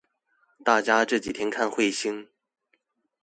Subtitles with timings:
[0.63, 2.27] 大家這幾天看慧星